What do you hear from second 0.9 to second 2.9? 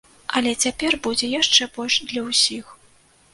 будзе яшчэ больш для ўсіх.